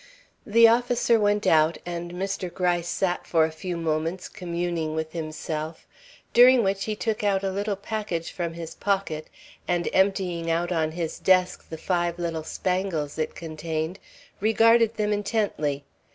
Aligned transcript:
The 0.47 0.67
officer 0.67 1.19
went 1.19 1.45
out, 1.45 1.77
and 1.85 2.11
Mr. 2.13 2.51
Gryce 2.51 2.87
sat 2.87 3.27
for 3.27 3.45
a 3.45 3.51
few 3.51 3.77
moments 3.77 4.29
communing 4.29 4.95
with 4.95 5.11
himself, 5.13 5.85
during 6.33 6.63
which 6.63 6.85
he 6.85 6.95
took 6.95 7.23
out 7.23 7.43
a 7.43 7.51
little 7.51 7.75
package 7.75 8.31
from 8.31 8.53
his 8.55 8.73
pocket, 8.73 9.27
and 9.67 9.87
emptying 9.93 10.49
out 10.49 10.71
on 10.71 10.93
his 10.93 11.19
desk 11.19 11.69
the 11.69 11.77
five 11.77 12.17
little 12.17 12.41
spangles 12.43 13.19
it 13.19 13.35
contained, 13.35 13.99
regarded 14.39 14.95
them 14.95 15.13
intently. 15.13 15.83